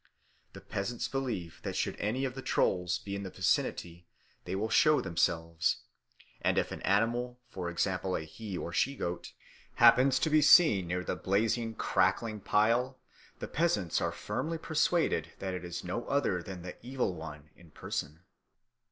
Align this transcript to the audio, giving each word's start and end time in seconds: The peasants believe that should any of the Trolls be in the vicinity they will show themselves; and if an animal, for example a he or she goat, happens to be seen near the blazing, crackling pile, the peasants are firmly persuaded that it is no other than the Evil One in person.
The 0.53 0.61
peasants 0.61 1.07
believe 1.07 1.59
that 1.61 1.75
should 1.75 1.95
any 1.99 2.25
of 2.25 2.33
the 2.33 2.41
Trolls 2.41 2.97
be 2.97 3.15
in 3.15 3.21
the 3.21 3.29
vicinity 3.29 4.07
they 4.45 4.55
will 4.55 4.71
show 4.71 4.99
themselves; 4.99 5.81
and 6.41 6.57
if 6.57 6.71
an 6.71 6.81
animal, 6.81 7.39
for 7.51 7.69
example 7.69 8.15
a 8.17 8.21
he 8.21 8.57
or 8.57 8.73
she 8.73 8.95
goat, 8.95 9.33
happens 9.75 10.17
to 10.17 10.31
be 10.31 10.41
seen 10.41 10.87
near 10.87 11.03
the 11.03 11.15
blazing, 11.15 11.75
crackling 11.75 12.39
pile, 12.39 12.97
the 13.37 13.47
peasants 13.47 14.01
are 14.01 14.11
firmly 14.11 14.57
persuaded 14.57 15.33
that 15.37 15.53
it 15.53 15.63
is 15.63 15.83
no 15.83 16.07
other 16.07 16.41
than 16.41 16.63
the 16.63 16.83
Evil 16.83 17.13
One 17.13 17.51
in 17.55 17.69
person. 17.69 18.21